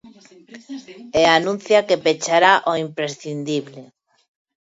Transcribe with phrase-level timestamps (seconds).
[1.21, 3.81] E anuncia que pechará o imprescindible.